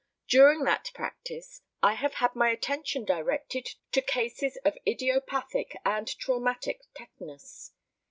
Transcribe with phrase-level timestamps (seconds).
[0.27, 6.81] During that practice I have had my attention directed to cases of idiopathic and traumatic
[6.95, 7.71] tetanus.